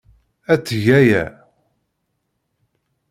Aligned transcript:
Ad 0.53 0.61
teg 0.67 0.85
aya. 0.99 1.23